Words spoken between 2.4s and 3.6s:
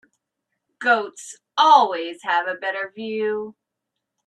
a better view.